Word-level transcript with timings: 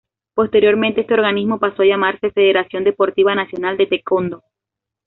Posteriormente, 0.33 1.01
este 1.01 1.13
organismo 1.13 1.59
pasó 1.59 1.83
a 1.83 1.85
llamarse 1.85 2.31
Federación 2.31 2.83
Deportiva 2.83 3.35
Nacional 3.35 3.77
de 3.77 3.85
Taekwondo. 3.85 4.43